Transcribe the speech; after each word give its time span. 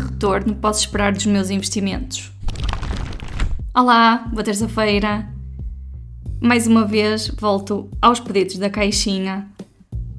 retorno 0.00 0.54
posso 0.54 0.80
esperar 0.80 1.12
dos 1.12 1.26
meus 1.26 1.50
investimentos? 1.50 2.32
Olá, 3.74 4.26
boa 4.30 4.42
terça-feira. 4.42 5.28
Mais 6.40 6.66
uma 6.66 6.84
vez 6.84 7.28
volto 7.38 7.88
aos 8.00 8.18
pedidos 8.18 8.56
da 8.58 8.68
caixinha. 8.70 9.46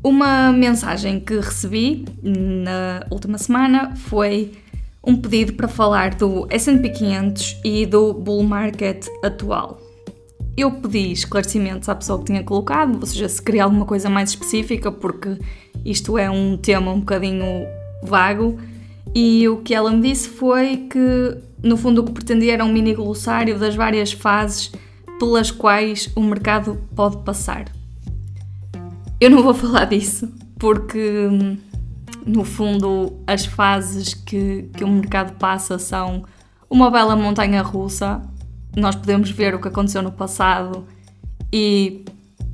Uma 0.04 0.52
mensagem 0.52 1.20
que 1.20 1.36
recebi 1.36 2.05
na 2.23 3.05
última 3.09 3.37
semana 3.37 3.96
foi 3.96 4.54
um 5.04 5.15
pedido 5.15 5.54
para 5.54 5.67
falar 5.67 6.15
do 6.15 6.47
S&P 6.50 6.90
500 6.90 7.62
e 7.63 7.86
do 7.86 8.13
bull 8.13 8.44
market 8.44 9.08
atual. 9.23 9.79
Eu 10.55 10.72
pedi 10.72 11.12
esclarecimentos 11.12 11.90
à 11.90 11.95
pessoa 11.95 12.19
que 12.19 12.26
tinha 12.26 12.44
colocado, 12.44 13.00
ou 13.00 13.05
seja, 13.05 13.27
se 13.27 13.41
queria 13.41 13.63
alguma 13.63 13.86
coisa 13.86 14.09
mais 14.09 14.29
específica, 14.29 14.91
porque 14.91 15.37
isto 15.83 16.18
é 16.18 16.30
um 16.30 16.58
tema 16.58 16.91
um 16.91 17.00
bocadinho 17.00 17.66
vago, 18.04 18.59
e 19.14 19.48
o 19.48 19.58
que 19.58 19.74
ela 19.74 19.92
me 19.92 20.02
disse 20.02 20.30
foi 20.30 20.88
que, 20.90 21.38
no 21.64 21.78
fundo, 21.78 22.02
o 22.02 22.06
que 22.06 22.12
pretendia 22.12 22.54
era 22.54 22.66
um 22.66 22.72
mini 22.72 22.94
glossário 22.94 23.58
das 23.60 23.76
várias 23.76 24.12
fases 24.12 24.72
pelas 25.20 25.52
quais 25.52 26.10
o 26.16 26.22
mercado 26.22 26.82
pode 26.96 27.18
passar. 27.18 27.66
Eu 29.20 29.30
não 29.30 29.44
vou 29.44 29.54
falar 29.56 29.86
disso, 29.86 30.32
porque, 30.58 31.28
no 32.26 32.44
fundo, 32.44 33.14
as 33.28 33.46
fases 33.46 34.14
que, 34.14 34.70
que 34.76 34.84
o 34.84 34.88
mercado 34.88 35.38
passa 35.38 35.78
são 35.78 36.23
uma 36.70 36.90
bela 36.90 37.16
montanha 37.16 37.62
russa 37.62 38.22
nós 38.76 38.96
podemos 38.96 39.30
ver 39.32 39.54
o 39.54 39.59
que 39.59 39.68
aconteceu 39.68 40.02
no 40.02 40.12
passado 40.12 40.86
e 41.52 42.06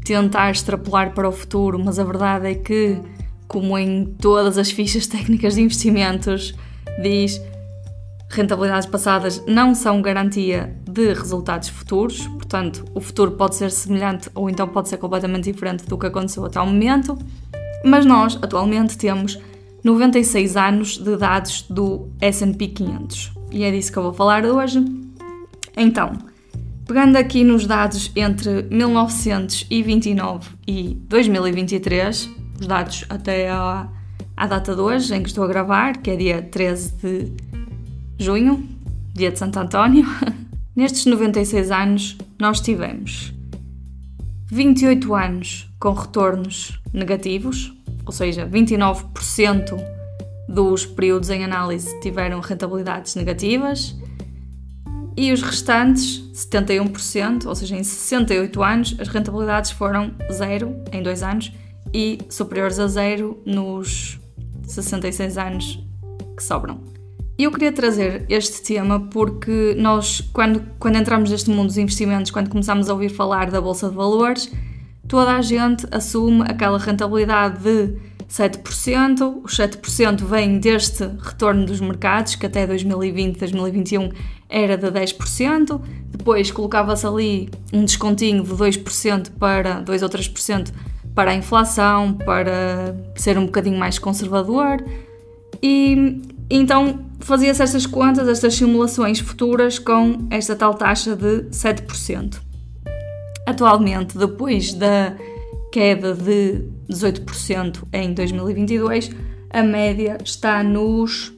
tentar 0.03 0.51
extrapolar 0.51 1.13
para 1.13 1.27
o 1.27 1.31
futuro, 1.31 1.79
mas 1.83 1.99
a 1.99 2.03
verdade 2.03 2.47
é 2.47 2.55
que, 2.55 2.99
como 3.47 3.77
em 3.77 4.05
todas 4.05 4.57
as 4.57 4.69
fichas 4.71 5.07
técnicas 5.07 5.55
de 5.55 5.61
investimentos, 5.61 6.53
diz 7.01 7.41
rentabilidades 8.29 8.87
passadas 8.87 9.43
não 9.47 9.73
são 9.73 10.01
garantia 10.01 10.75
de 10.89 11.13
resultados 11.13 11.69
futuros, 11.69 12.27
portanto, 12.27 12.83
o 12.93 12.99
futuro 12.99 13.31
pode 13.31 13.55
ser 13.55 13.71
semelhante 13.71 14.29
ou 14.35 14.49
então 14.49 14.67
pode 14.67 14.89
ser 14.89 14.97
completamente 14.97 15.51
diferente 15.51 15.85
do 15.85 15.97
que 15.97 16.07
aconteceu 16.07 16.45
até 16.45 16.59
o 16.59 16.65
momento, 16.65 17.17
mas 17.85 18.05
nós 18.05 18.37
atualmente 18.41 18.97
temos 18.97 19.39
96 19.83 20.57
anos 20.57 20.97
de 20.97 21.15
dados 21.15 21.61
do 21.69 22.09
S&P 22.19 22.67
500 22.67 23.31
e 23.51 23.63
é 23.63 23.71
disso 23.71 23.91
que 23.91 23.97
eu 23.97 24.03
vou 24.03 24.13
falar 24.13 24.45
hoje. 24.45 24.83
Então, 25.75 26.13
pegando 26.85 27.15
aqui 27.15 27.43
nos 27.43 27.65
dados 27.65 28.11
entre 28.15 28.63
1929 28.63 30.49
e 30.67 30.95
2023, 31.07 32.29
os 32.59 32.67
dados 32.67 33.05
até 33.09 33.49
à, 33.49 33.87
à 34.35 34.47
data 34.47 34.75
de 34.75 34.81
hoje, 34.81 35.13
em 35.13 35.21
que 35.21 35.29
estou 35.29 35.43
a 35.43 35.47
gravar, 35.47 35.97
que 35.97 36.11
é 36.11 36.15
dia 36.15 36.41
13 36.41 36.93
de 36.93 37.33
junho, 38.19 38.67
dia 39.13 39.31
de 39.31 39.39
Santo 39.39 39.59
António, 39.59 40.05
nestes 40.75 41.05
96 41.05 41.71
anos 41.71 42.17
nós 42.39 42.59
tivemos 42.59 43.33
28 44.51 45.13
anos 45.13 45.69
com 45.79 45.91
retornos 45.91 46.79
negativos, 46.93 47.73
ou 48.05 48.11
seja, 48.11 48.47
29% 48.47 49.77
dos 50.47 50.85
períodos 50.85 51.29
em 51.29 51.43
análise 51.43 51.99
tiveram 51.99 52.39
rentabilidades 52.39 53.15
negativas 53.15 53.95
e 55.17 55.33
os 55.33 55.41
restantes, 55.41 56.21
71%, 56.33 57.47
ou 57.47 57.55
seja, 57.55 57.75
em 57.75 57.83
68 57.83 58.63
anos, 58.63 58.95
as 58.99 59.07
rentabilidades 59.07 59.71
foram 59.71 60.13
zero 60.31 60.75
em 60.91 61.01
dois 61.01 61.23
anos 61.23 61.51
e 61.93 62.19
superiores 62.29 62.79
a 62.79 62.87
zero 62.87 63.41
nos 63.45 64.19
66 64.67 65.37
anos 65.37 65.83
que 66.35 66.43
sobram. 66.43 66.79
E 67.37 67.43
eu 67.43 67.51
queria 67.51 67.71
trazer 67.71 68.25
este 68.29 68.63
tema 68.63 68.99
porque 68.99 69.75
nós, 69.77 70.21
quando, 70.33 70.61
quando 70.79 70.95
entramos 70.95 71.29
neste 71.29 71.51
mundo 71.51 71.67
dos 71.67 71.77
investimentos, 71.77 72.31
quando 72.31 72.49
começamos 72.49 72.89
a 72.89 72.93
ouvir 72.93 73.09
falar 73.09 73.51
da 73.51 73.61
Bolsa 73.61 73.89
de 73.89 73.95
Valores, 73.95 74.51
toda 75.07 75.35
a 75.35 75.41
gente 75.41 75.85
assume 75.91 76.41
aquela 76.47 76.79
rentabilidade 76.79 77.61
de 77.61 77.95
7%. 78.27 79.41
Os 79.43 79.55
7% 79.55 80.23
vêm 80.25 80.59
deste 80.59 81.03
retorno 81.21 81.65
dos 81.65 81.79
mercados, 81.79 82.35
que 82.35 82.45
até 82.45 82.65
2020, 82.65 83.37
2021 83.37 84.09
era 84.49 84.75
de 84.75 84.87
10%. 84.87 85.79
Depois 86.07 86.49
colocava-se 86.49 87.05
ali 87.05 87.49
um 87.71 87.85
descontinho 87.85 88.43
de 88.43 88.51
2% 88.51 89.31
para 89.37 89.79
2 89.81 90.01
ou 90.01 90.09
3% 90.09 90.71
para 91.17 91.31
a 91.31 91.33
inflação, 91.33 92.13
para 92.13 92.95
ser 93.15 93.39
um 93.39 93.47
bocadinho 93.47 93.79
mais 93.79 93.97
conservador. 93.97 94.85
E 95.63 96.21
então 96.47 97.07
fazia-se 97.19 97.63
estas 97.63 97.87
contas, 97.87 98.27
estas 98.27 98.53
simulações 98.53 99.19
futuras 99.19 99.79
com 99.79 100.27
esta 100.29 100.55
tal 100.55 100.75
taxa 100.75 101.15
de 101.15 101.45
7%. 101.49 102.39
Atualmente, 103.47 104.15
depois 104.15 104.75
da 104.75 105.15
queda 105.71 106.13
de 106.13 106.63
18% 106.87 107.85
em 107.91 108.13
2022, 108.13 109.09
a 109.49 109.63
média 109.63 110.19
está 110.23 110.61
nos 110.61 111.33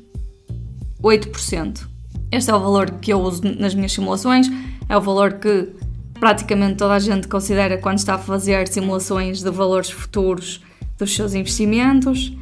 8%. 1.02 1.88
Este 2.34 2.52
é 2.52 2.54
o 2.54 2.60
valor 2.60 2.92
que 3.00 3.14
eu 3.14 3.22
uso 3.22 3.44
nas 3.58 3.74
minhas 3.74 3.94
simulações, 3.94 4.52
é 4.90 4.98
o 4.98 5.00
valor 5.00 5.36
que 5.36 5.70
praticamente 6.20 6.76
toda 6.76 6.94
a 6.94 7.00
gente 7.00 7.28
considera 7.28 7.78
quando 7.78 7.98
está 7.98 8.16
a 8.16 8.20
fazer 8.20 8.68
simulações 8.68 9.42
de 9.42 9.50
valores 9.50 9.90
futuros 9.90 10.62
dos 10.98 11.16
seus 11.16 11.34
investimentos. 11.34 12.34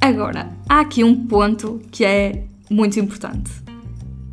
Agora, 0.00 0.50
há 0.68 0.80
aqui 0.80 1.04
um 1.04 1.26
ponto 1.26 1.80
que 1.90 2.04
é 2.04 2.44
muito 2.70 2.98
importante. 2.98 3.50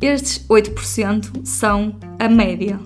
Estes 0.00 0.44
8% 0.48 1.46
são 1.46 1.96
a 2.18 2.28
média. 2.28 2.80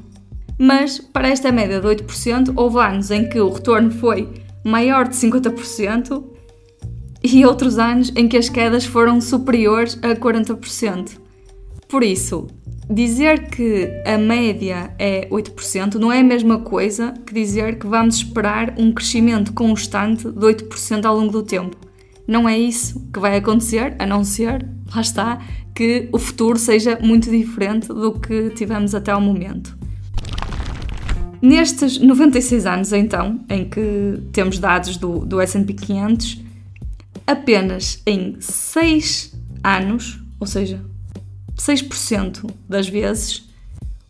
Mas 0.58 0.98
para 0.98 1.28
esta 1.28 1.52
média 1.52 1.80
de 1.80 1.86
8%, 1.86 2.52
houve 2.56 2.78
anos 2.78 3.10
em 3.10 3.28
que 3.28 3.40
o 3.40 3.50
retorno 3.50 3.90
foi 3.90 4.28
maior 4.64 5.08
de 5.08 5.14
50% 5.14 6.24
e 7.22 7.44
outros 7.44 7.78
anos 7.78 8.12
em 8.14 8.28
que 8.28 8.36
as 8.36 8.48
quedas 8.48 8.84
foram 8.84 9.20
superiores 9.20 9.98
a 10.02 10.14
40%. 10.14 11.18
Por 11.88 12.02
isso, 12.02 12.48
dizer 12.88 13.48
que 13.48 13.90
a 14.06 14.16
média 14.16 14.94
é 14.98 15.28
8% 15.28 15.94
não 15.94 16.12
é 16.12 16.20
a 16.20 16.24
mesma 16.24 16.60
coisa 16.60 17.12
que 17.26 17.34
dizer 17.34 17.78
que 17.78 17.86
vamos 17.86 18.16
esperar 18.16 18.74
um 18.78 18.92
crescimento 18.92 19.52
constante 19.52 20.30
de 20.30 20.38
8% 20.38 21.04
ao 21.04 21.16
longo 21.16 21.32
do 21.32 21.42
tempo. 21.42 21.76
Não 22.26 22.48
é 22.48 22.58
isso 22.58 23.08
que 23.12 23.20
vai 23.20 23.36
acontecer, 23.36 23.94
a 23.98 24.06
não 24.06 24.24
ser, 24.24 24.68
lá 24.94 25.00
está, 25.00 25.40
que 25.74 26.08
o 26.12 26.18
futuro 26.18 26.58
seja 26.58 26.98
muito 27.00 27.30
diferente 27.30 27.88
do 27.88 28.18
que 28.18 28.50
tivemos 28.50 28.94
até 28.94 29.12
ao 29.12 29.20
momento. 29.20 29.76
Nestes 31.40 31.98
96 31.98 32.66
anos, 32.66 32.92
então, 32.92 33.44
em 33.48 33.68
que 33.68 34.20
temos 34.32 34.58
dados 34.58 34.96
do, 34.96 35.20
do 35.20 35.40
SP 35.44 35.74
500, 35.74 36.42
apenas 37.26 38.02
em 38.06 38.36
6 38.40 39.38
anos, 39.62 40.20
ou 40.40 40.46
seja, 40.46 40.82
6% 41.56 42.50
das 42.68 42.88
vezes, 42.88 43.48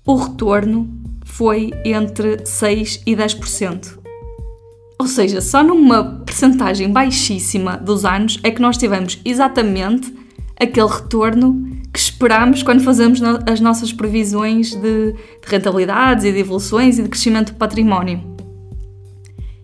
o 0.04 0.16
retorno 0.16 0.88
foi 1.24 1.72
entre 1.84 2.44
6 2.44 3.02
e 3.06 3.16
10%. 3.16 3.98
Ou 4.98 5.06
seja, 5.06 5.40
só 5.40 5.62
numa 5.62 6.22
percentagem 6.24 6.90
baixíssima 6.90 7.76
dos 7.76 8.04
anos 8.04 8.38
é 8.42 8.50
que 8.50 8.62
nós 8.62 8.78
tivemos 8.78 9.20
exatamente 9.24 10.12
aquele 10.58 10.88
retorno 10.88 11.76
que 11.92 11.98
esperamos 11.98 12.62
quando 12.62 12.82
fazemos 12.82 13.20
as 13.46 13.60
nossas 13.60 13.92
previsões 13.92 14.74
de, 14.74 15.12
de 15.12 15.46
rentabilidades 15.46 16.24
e 16.24 16.32
de 16.32 16.38
evoluções 16.38 16.98
e 16.98 17.02
de 17.02 17.08
crescimento 17.08 17.52
do 17.52 17.58
património. 17.58 18.36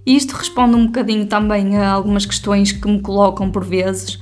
Isto 0.04 0.34
responde 0.34 0.74
um 0.74 0.86
bocadinho 0.86 1.26
também 1.26 1.78
a 1.78 1.90
algumas 1.90 2.26
questões 2.26 2.72
que 2.72 2.86
me 2.88 3.00
colocam 3.00 3.50
por 3.50 3.64
vezes 3.64 4.20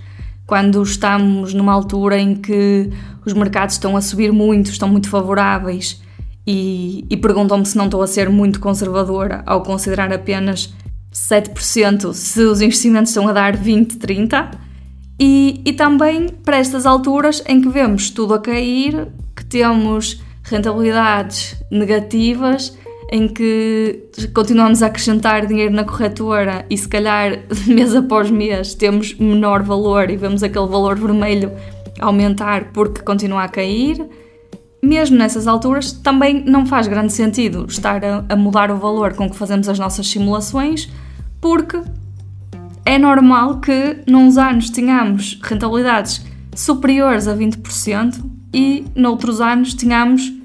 quando 0.50 0.82
estamos 0.82 1.54
numa 1.54 1.72
altura 1.72 2.18
em 2.18 2.34
que 2.34 2.90
os 3.24 3.32
mercados 3.32 3.76
estão 3.76 3.96
a 3.96 4.00
subir 4.00 4.32
muito, 4.32 4.68
estão 4.68 4.88
muito 4.88 5.08
favoráveis 5.08 6.02
e, 6.44 7.06
e 7.08 7.16
perguntam-me 7.16 7.64
se 7.64 7.78
não 7.78 7.84
estou 7.84 8.02
a 8.02 8.06
ser 8.08 8.28
muito 8.28 8.58
conservadora 8.58 9.44
ao 9.46 9.62
considerar 9.62 10.12
apenas 10.12 10.74
7% 11.14 12.12
se 12.14 12.42
os 12.42 12.60
investimentos 12.60 13.10
estão 13.10 13.28
a 13.28 13.32
dar 13.32 13.56
20, 13.56 13.96
30%. 13.96 14.58
E, 15.20 15.62
e 15.64 15.72
também 15.72 16.26
para 16.28 16.56
estas 16.56 16.84
alturas 16.84 17.44
em 17.46 17.60
que 17.60 17.68
vemos 17.68 18.10
tudo 18.10 18.34
a 18.34 18.40
cair, 18.40 19.06
que 19.36 19.44
temos 19.44 20.20
rentabilidades 20.42 21.62
negativas, 21.70 22.76
em 23.10 23.26
que 23.26 24.08
continuamos 24.32 24.82
a 24.82 24.86
acrescentar 24.86 25.44
dinheiro 25.44 25.74
na 25.74 25.84
corretora 25.84 26.64
e 26.70 26.78
se 26.78 26.88
calhar 26.88 27.40
mês 27.66 27.94
após 27.94 28.30
mês 28.30 28.74
temos 28.74 29.14
menor 29.14 29.62
valor 29.62 30.10
e 30.10 30.16
vemos 30.16 30.42
aquele 30.42 30.66
valor 30.66 30.96
vermelho 30.96 31.50
aumentar 31.98 32.70
porque 32.72 33.02
continua 33.02 33.44
a 33.44 33.48
cair. 33.48 34.06
Mesmo 34.82 35.18
nessas 35.18 35.46
alturas, 35.46 35.92
também 35.92 36.42
não 36.46 36.64
faz 36.64 36.86
grande 36.86 37.12
sentido 37.12 37.66
estar 37.68 38.02
a, 38.02 38.24
a 38.28 38.36
mudar 38.36 38.70
o 38.70 38.76
valor 38.76 39.12
com 39.14 39.28
que 39.28 39.36
fazemos 39.36 39.68
as 39.68 39.78
nossas 39.78 40.08
simulações, 40.08 40.88
porque 41.38 41.82
é 42.86 42.96
normal 42.96 43.60
que, 43.60 43.98
nos 44.06 44.38
anos, 44.38 44.70
tenhamos 44.70 45.38
rentabilidades 45.42 46.24
superiores 46.54 47.28
a 47.28 47.36
20% 47.36 48.24
e 48.54 48.84
noutros 48.94 49.40
anos 49.40 49.74
tínhamos 49.74 50.39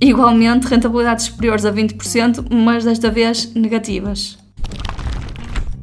igualmente 0.00 0.66
rentabilidades 0.66 1.26
superiores 1.26 1.64
a 1.64 1.72
20%, 1.72 2.46
mas 2.50 2.84
desta 2.84 3.10
vez 3.10 3.52
negativas. 3.54 4.38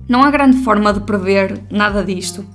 Não 0.07 0.21
há 0.21 0.29
grande 0.29 0.57
forma 0.57 0.93
de 0.93 0.99
prever 1.01 1.61
nada 1.71 2.03
disto. 2.03 2.45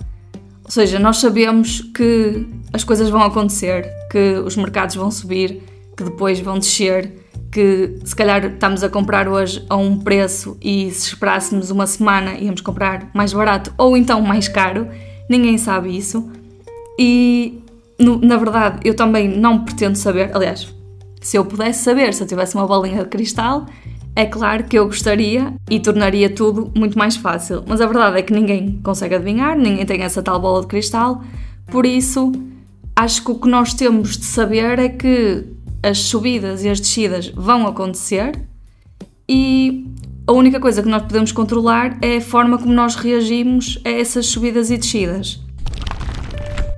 Ou 0.64 0.70
seja, 0.70 0.98
nós 0.98 1.16
sabemos 1.16 1.80
que 1.80 2.46
as 2.72 2.84
coisas 2.84 3.08
vão 3.08 3.22
acontecer, 3.22 3.90
que 4.10 4.34
os 4.44 4.56
mercados 4.56 4.94
vão 4.94 5.10
subir, 5.10 5.62
que 5.96 6.04
depois 6.04 6.38
vão 6.40 6.58
descer, 6.58 7.12
que 7.50 7.98
se 8.04 8.14
calhar 8.14 8.44
estamos 8.44 8.84
a 8.84 8.88
comprar 8.88 9.26
hoje 9.26 9.64
a 9.68 9.76
um 9.76 9.98
preço 9.98 10.56
e 10.60 10.90
se 10.90 11.08
esperássemos 11.08 11.70
uma 11.70 11.86
semana 11.86 12.34
íamos 12.34 12.60
comprar 12.60 13.10
mais 13.14 13.32
barato 13.32 13.72
ou 13.78 13.96
então 13.96 14.20
mais 14.20 14.46
caro. 14.46 14.86
Ninguém 15.28 15.56
sabe 15.56 15.96
isso. 15.96 16.30
E 16.98 17.62
na 17.98 18.36
verdade 18.36 18.80
eu 18.84 18.94
também 18.94 19.26
não 19.26 19.64
pretendo 19.64 19.96
saber, 19.96 20.30
aliás, 20.34 20.72
se 21.20 21.36
eu 21.36 21.44
pudesse 21.44 21.82
saber, 21.82 22.14
se 22.14 22.22
eu 22.22 22.26
tivesse 22.26 22.54
uma 22.54 22.66
bolinha 22.66 23.02
de 23.02 23.08
cristal, 23.08 23.66
é 24.14 24.26
claro 24.26 24.64
que 24.64 24.78
eu 24.78 24.86
gostaria 24.86 25.54
e 25.70 25.78
tornaria 25.78 26.28
tudo 26.28 26.72
muito 26.76 26.98
mais 26.98 27.16
fácil. 27.16 27.62
Mas 27.66 27.80
a 27.80 27.86
verdade 27.86 28.18
é 28.18 28.22
que 28.22 28.32
ninguém 28.32 28.80
consegue 28.82 29.14
adivinhar, 29.14 29.56
ninguém 29.56 29.86
tem 29.86 30.02
essa 30.02 30.22
tal 30.22 30.40
bola 30.40 30.62
de 30.62 30.66
cristal, 30.66 31.22
por 31.66 31.86
isso 31.86 32.32
acho 32.96 33.24
que 33.24 33.30
o 33.30 33.36
que 33.36 33.48
nós 33.48 33.74
temos 33.74 34.16
de 34.16 34.24
saber 34.24 34.78
é 34.78 34.88
que 34.88 35.44
as 35.82 35.98
subidas 35.98 36.64
e 36.64 36.68
as 36.68 36.80
descidas 36.80 37.28
vão 37.28 37.66
acontecer 37.66 38.32
e 39.28 39.86
a 40.26 40.32
única 40.32 40.58
coisa 40.58 40.82
que 40.82 40.88
nós 40.88 41.02
podemos 41.02 41.32
controlar 41.32 41.98
é 42.02 42.16
a 42.16 42.20
forma 42.20 42.58
como 42.58 42.72
nós 42.72 42.96
reagimos 42.96 43.78
a 43.84 43.88
essas 43.88 44.26
subidas 44.26 44.70
e 44.70 44.76
descidas. 44.76 45.40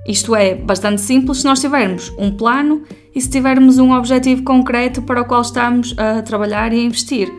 Isto 0.07 0.35
é 0.35 0.55
bastante 0.55 1.01
simples 1.01 1.39
se 1.39 1.45
nós 1.45 1.59
tivermos 1.59 2.11
um 2.17 2.31
plano 2.31 2.83
e 3.13 3.21
se 3.21 3.29
tivermos 3.29 3.77
um 3.77 3.91
objetivo 3.91 4.43
concreto 4.43 5.01
para 5.01 5.21
o 5.21 5.25
qual 5.25 5.41
estamos 5.41 5.93
a 5.97 6.21
trabalhar 6.21 6.73
e 6.73 6.79
a 6.79 6.83
investir. 6.83 7.31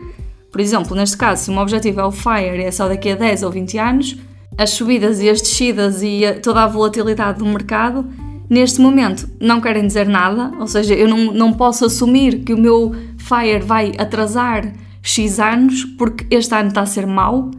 Por 0.51 0.61
exemplo, 0.61 0.95
neste 0.95 1.17
caso, 1.17 1.45
se 1.45 1.51
um 1.51 1.57
objetivo 1.57 1.99
é 1.99 2.05
o 2.05 2.11
FIRE 2.11 2.59
e 2.59 2.63
é 2.63 2.71
só 2.71 2.87
daqui 2.87 3.09
a 3.09 3.15
10 3.15 3.43
ou 3.43 3.51
20 3.51 3.77
anos, 3.77 4.17
as 4.57 4.69
subidas 4.69 5.19
e 5.19 5.29
as 5.29 5.41
descidas 5.41 6.01
e 6.03 6.21
toda 6.41 6.63
a 6.63 6.67
volatilidade 6.67 7.39
do 7.39 7.45
mercado, 7.45 8.05
neste 8.49 8.79
momento, 8.79 9.27
não 9.39 9.59
querem 9.59 9.85
dizer 9.85 10.07
nada, 10.07 10.51
ou 10.59 10.67
seja, 10.67 10.93
eu 10.93 11.07
não, 11.07 11.33
não 11.33 11.53
posso 11.53 11.85
assumir 11.85 12.43
que 12.43 12.53
o 12.53 12.57
meu 12.57 12.93
FIRE 13.17 13.65
vai 13.65 13.93
atrasar 13.97 14.71
X 15.01 15.39
anos 15.39 15.83
porque 15.97 16.25
este 16.29 16.53
ano 16.53 16.69
está 16.69 16.81
a 16.81 16.85
ser 16.85 17.07
mau, 17.07 17.49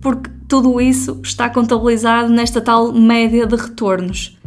porque 0.00 0.30
tudo 0.46 0.80
isso 0.80 1.18
está 1.24 1.48
contabilizado 1.48 2.28
nesta 2.28 2.60
tal 2.60 2.92
média 2.92 3.46
de 3.46 3.56
retornos. 3.56 4.38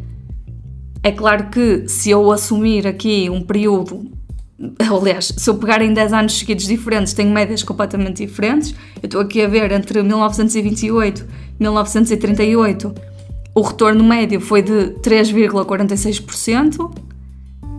É 1.07 1.11
claro 1.13 1.45
que 1.49 1.87
se 1.87 2.09
eu 2.09 2.29
assumir 2.33 2.85
aqui 2.85 3.29
um 3.29 3.41
período, 3.41 4.11
aliás, 4.91 5.33
se 5.37 5.49
eu 5.49 5.55
pegar 5.55 5.81
em 5.81 5.93
10 5.93 6.11
anos 6.11 6.37
seguidos 6.37 6.67
diferentes, 6.67 7.13
tenho 7.13 7.31
médias 7.31 7.63
completamente 7.63 8.25
diferentes. 8.25 8.75
Eu 9.01 9.05
estou 9.05 9.21
aqui 9.21 9.41
a 9.41 9.47
ver 9.47 9.71
entre 9.71 10.03
1928 10.03 11.25
e 11.57 11.63
1938, 11.63 12.93
o 13.55 13.61
retorno 13.61 14.03
médio 14.03 14.41
foi 14.41 14.61
de 14.61 14.95
3,46%, 15.01 16.93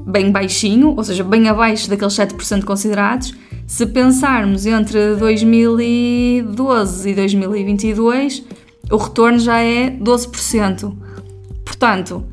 bem 0.07 0.33
baixinho, 0.33 0.95
ou 0.97 1.05
seja, 1.05 1.23
bem 1.23 1.51
abaixo 1.51 1.91
daqueles 1.91 2.15
7% 2.15 2.65
considerados. 2.65 3.35
Se 3.67 3.85
pensarmos 3.85 4.65
entre 4.65 5.17
2012 5.17 7.11
e 7.11 7.15
2022, 7.15 8.43
o 8.91 8.97
retorno 8.97 9.39
já 9.39 9.59
é 9.59 9.91
12%. 9.91 10.97
Portanto, 11.63 12.25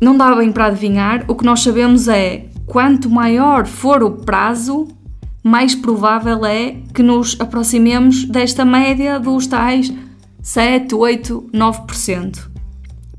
não 0.00 0.16
dá 0.16 0.34
bem 0.34 0.50
para 0.50 0.66
adivinhar, 0.66 1.24
o 1.28 1.34
que 1.34 1.44
nós 1.44 1.60
sabemos 1.60 2.08
é 2.08 2.46
quanto 2.66 3.10
maior 3.10 3.66
for 3.66 4.02
o 4.02 4.10
prazo, 4.10 4.88
mais 5.42 5.74
provável 5.74 6.44
é 6.46 6.76
que 6.94 7.02
nos 7.02 7.36
aproximemos 7.38 8.24
desta 8.24 8.64
média 8.64 9.18
dos 9.18 9.46
tais 9.46 9.92
7, 10.42 10.94
8, 10.94 11.50
9%. 11.52 12.50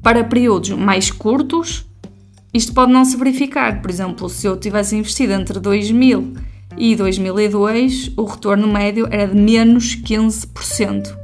Para 0.02 0.24
períodos 0.24 0.72
mais 0.72 1.12
curtos, 1.12 1.86
isto 2.54 2.74
pode 2.74 2.92
não 2.92 3.06
se 3.06 3.16
verificar. 3.16 3.82
Por 3.82 3.92
exemplo, 3.92 4.28
se 4.28 4.48
eu 4.48 4.58
tivesse 4.58 4.96
investido 4.96 5.34
entre 5.34 5.60
2000 5.60 6.34
e 6.78 6.96
2002, 6.96 8.12
o 8.18 8.24
retorno 8.24 8.68
médio 8.68 9.08
era 9.12 9.28
de 9.28 9.40
menos 9.40 9.96
15%. 9.96 11.21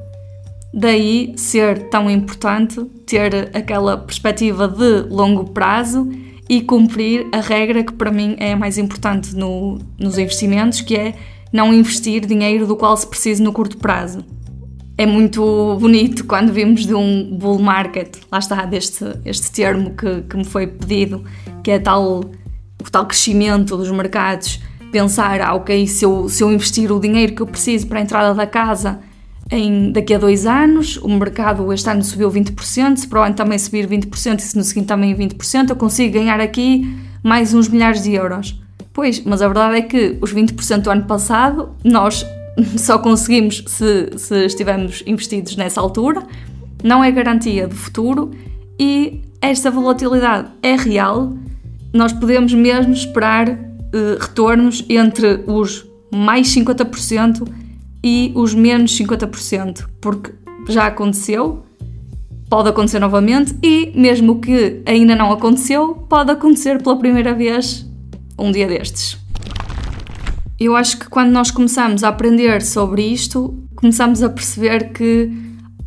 Daí 0.73 1.33
ser 1.37 1.89
tão 1.89 2.09
importante 2.09 2.83
ter 3.05 3.49
aquela 3.55 3.97
perspectiva 3.97 4.67
de 4.67 5.09
longo 5.09 5.45
prazo 5.45 6.09
e 6.49 6.61
cumprir 6.61 7.27
a 7.31 7.39
regra 7.39 7.83
que 7.83 7.93
para 7.93 8.11
mim 8.11 8.35
é 8.39 8.53
a 8.53 8.57
mais 8.57 8.77
importante 8.77 9.35
no, 9.35 9.79
nos 9.97 10.17
investimentos, 10.17 10.81
que 10.81 10.95
é 10.95 11.15
não 11.51 11.73
investir 11.73 12.25
dinheiro 12.25 12.67
do 12.67 12.75
qual 12.75 12.95
se 12.95 13.07
precisa 13.07 13.43
no 13.43 13.53
curto 13.53 13.77
prazo. 13.77 14.23
É 14.97 15.05
muito 15.05 15.77
bonito 15.79 16.25
quando 16.25 16.51
vimos 16.51 16.85
de 16.85 16.93
um 16.93 17.37
bull 17.37 17.59
market, 17.59 18.17
lá 18.31 18.39
está, 18.39 18.65
deste 18.65 19.05
este 19.25 19.51
termo 19.51 19.91
que, 19.91 20.21
que 20.23 20.37
me 20.37 20.43
foi 20.43 20.65
pedido, 20.67 21.23
que 21.63 21.71
é 21.71 21.79
tal, 21.79 22.21
o 22.81 22.89
tal 22.91 23.05
crescimento 23.05 23.77
dos 23.77 23.91
mercados, 23.91 24.59
pensar, 24.91 25.39
ah, 25.41 25.53
ok, 25.53 25.85
se 25.85 26.03
eu, 26.03 26.27
se 26.27 26.43
eu 26.43 26.51
investir 26.51 26.91
o 26.91 26.99
dinheiro 26.99 27.35
que 27.35 27.41
eu 27.41 27.47
preciso 27.47 27.85
para 27.87 27.99
a 27.99 28.01
entrada 28.01 28.33
da 28.33 28.47
casa 28.47 28.99
em, 29.49 29.91
daqui 29.91 30.13
a 30.13 30.17
dois 30.17 30.45
anos, 30.45 30.97
o 30.97 31.07
mercado 31.07 31.71
este 31.71 31.89
ano 31.89 32.03
subiu 32.03 32.29
20%, 32.29 32.97
se 32.97 33.07
para 33.07 33.21
o 33.21 33.23
ano 33.23 33.35
também 33.35 33.57
subir 33.57 33.87
20% 33.87 34.39
e 34.39 34.41
se 34.41 34.57
no 34.57 34.63
seguinte 34.63 34.87
também 34.87 35.15
20%, 35.15 35.69
eu 35.69 35.75
consigo 35.75 36.13
ganhar 36.13 36.39
aqui 36.39 36.85
mais 37.23 37.53
uns 37.53 37.69
milhares 37.69 38.03
de 38.03 38.13
euros. 38.13 38.59
Pois, 38.91 39.23
mas 39.23 39.41
a 39.41 39.47
verdade 39.47 39.77
é 39.77 39.81
que 39.81 40.17
os 40.19 40.33
20% 40.33 40.81
do 40.81 40.89
ano 40.89 41.03
passado 41.03 41.69
nós 41.83 42.25
só 42.77 42.97
conseguimos 42.97 43.63
se, 43.67 44.11
se 44.17 44.45
estivermos 44.45 45.03
investidos 45.05 45.55
nessa 45.55 45.79
altura, 45.79 46.23
não 46.83 47.03
é 47.03 47.11
garantia 47.11 47.67
de 47.67 47.75
futuro 47.75 48.31
e 48.79 49.21
esta 49.41 49.71
volatilidade 49.71 50.49
é 50.61 50.75
real. 50.75 51.33
Nós 51.93 52.11
podemos 52.11 52.53
mesmo 52.53 52.93
esperar 52.93 53.49
uh, 53.49 53.57
retornos 54.19 54.83
entre 54.89 55.43
os 55.47 55.85
mais 56.11 56.47
50% 56.53 57.47
e 58.07 58.31
os 58.33 58.55
menos 58.55 58.97
50%, 58.97 59.85
porque 59.99 60.31
já 60.69 60.87
aconteceu, 60.87 61.65
pode 62.49 62.69
acontecer 62.69 62.99
novamente 62.99 63.53
e, 63.61 63.91
mesmo 63.93 64.39
que 64.39 64.81
ainda 64.85 65.13
não 65.13 65.29
aconteceu, 65.29 65.93
pode 66.07 66.31
acontecer 66.31 66.81
pela 66.81 66.97
primeira 66.97 67.33
vez 67.33 67.85
um 68.39 68.49
dia 68.49 68.65
destes. 68.65 69.17
Eu 70.57 70.73
acho 70.73 70.99
que 70.99 71.09
quando 71.09 71.31
nós 71.31 71.51
começamos 71.51 72.01
a 72.01 72.07
aprender 72.07 72.61
sobre 72.61 73.01
isto, 73.01 73.61
começamos 73.75 74.23
a 74.23 74.29
perceber 74.29 74.93
que 74.93 75.29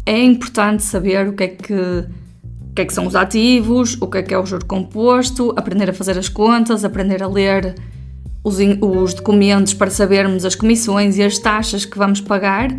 é 0.05 0.23
importante 0.23 0.83
saber 0.83 1.27
o 1.27 1.33
que 1.33 1.45
é 1.45 1.49
que, 1.49 1.73
o 1.73 2.75
que, 2.75 2.83
é 2.83 2.85
que 2.85 2.93
são 2.93 3.07
os 3.07 3.17
ativos, 3.17 3.97
o 3.99 4.07
que 4.07 4.19
é 4.19 4.23
que 4.23 4.35
é 4.35 4.39
o 4.39 4.45
juro 4.45 4.67
composto, 4.67 5.55
aprender 5.57 5.89
a 5.89 5.95
fazer 5.95 6.19
as 6.19 6.29
contas, 6.29 6.85
aprender 6.85 7.23
a 7.23 7.27
ler 7.27 7.75
os, 8.43 8.59
os 8.81 9.15
documentos 9.15 9.75
para 9.75 9.91
sabermos 9.91 10.45
as 10.45 10.55
comissões 10.55 11.17
e 11.19 11.23
as 11.23 11.39
taxas 11.39 11.85
que 11.85 11.99
vamos 11.99 12.21
pagar, 12.21 12.71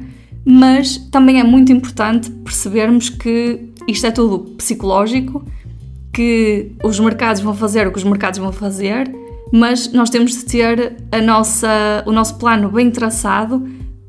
mas 0.46 0.98
também 0.98 1.40
é 1.40 1.44
muito 1.44 1.72
importante 1.72 2.30
percebermos 2.30 3.10
que 3.10 3.72
isto 3.88 4.06
é 4.06 4.12
tudo 4.12 4.40
psicológico, 4.56 5.46
que 6.14 6.72
os 6.84 7.00
mercados 7.00 7.42
vão 7.42 7.54
fazer 7.54 7.88
o 7.88 7.92
que 7.92 7.98
os 7.98 8.04
mercados 8.04 8.40
vão 8.40 8.52
fazer, 8.52 9.12
mas 9.52 9.92
nós 9.92 10.10
temos 10.10 10.32
de 10.32 10.46
ter 10.46 10.98
a 11.12 11.22
nossa, 11.22 12.04
o 12.06 12.12
nosso 12.12 12.38
plano 12.38 12.70
bem 12.70 12.90
traçado 12.90 13.68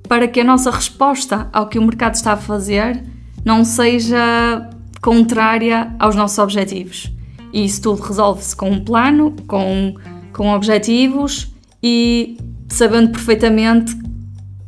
para 0.08 0.28
que 0.28 0.40
a 0.40 0.44
nossa 0.44 0.70
resposta 0.70 1.48
ao 1.52 1.68
que 1.68 1.78
o 1.78 1.82
mercado 1.82 2.14
está 2.14 2.32
a 2.32 2.36
fazer 2.36 3.02
não 3.44 3.64
seja 3.64 4.70
contrária 5.00 5.94
aos 5.98 6.14
nossos 6.14 6.38
objetivos. 6.38 7.12
E 7.52 7.64
isso 7.64 7.82
tudo 7.82 8.02
resolve-se 8.02 8.54
com 8.54 8.70
um 8.70 8.80
plano, 8.80 9.34
com 9.46 9.94
com 10.32 10.52
objetivos 10.54 11.52
e 11.82 12.36
sabendo 12.68 13.10
perfeitamente 13.10 13.96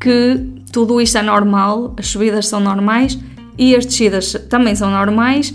que 0.00 0.54
tudo 0.72 1.00
isto 1.00 1.16
é 1.18 1.22
normal, 1.22 1.94
as 1.98 2.08
subidas 2.08 2.48
são 2.48 2.60
normais 2.60 3.18
e 3.56 3.74
as 3.74 3.86
descidas 3.86 4.32
também 4.50 4.74
são 4.74 4.90
normais. 4.90 5.54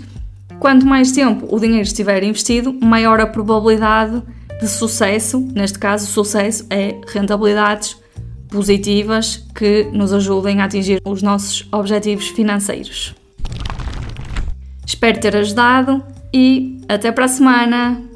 Quanto 0.58 0.86
mais 0.86 1.12
tempo 1.12 1.46
o 1.54 1.58
dinheiro 1.60 1.82
estiver 1.82 2.22
investido, 2.22 2.72
maior 2.72 3.20
a 3.20 3.26
probabilidade 3.26 4.22
de 4.60 4.68
sucesso. 4.68 5.40
Neste 5.54 5.78
caso, 5.78 6.06
sucesso 6.06 6.66
é 6.70 6.98
rentabilidades 7.12 7.96
positivas 8.48 9.44
que 9.54 9.84
nos 9.92 10.12
ajudem 10.12 10.60
a 10.60 10.64
atingir 10.64 11.00
os 11.04 11.22
nossos 11.22 11.66
objetivos 11.72 12.28
financeiros. 12.28 13.14
Espero 14.84 15.20
ter 15.20 15.36
ajudado 15.36 16.02
e 16.32 16.80
até 16.88 17.12
para 17.12 17.26
a 17.26 17.28
semana! 17.28 18.09